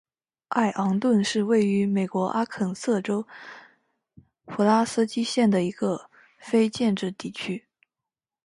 [0.47, 3.23] 艾昂顿是位于美国阿肯色州
[4.45, 7.67] 普拉斯基县的一个非建制地区。